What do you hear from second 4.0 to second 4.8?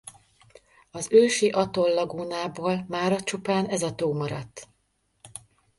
maradt.